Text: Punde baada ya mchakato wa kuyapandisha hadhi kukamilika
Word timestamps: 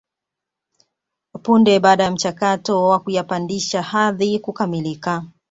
Punde 1.43 1.79
baada 1.79 2.03
ya 2.03 2.11
mchakato 2.11 2.85
wa 2.89 2.99
kuyapandisha 2.99 3.81
hadhi 3.81 4.39
kukamilika 4.39 5.25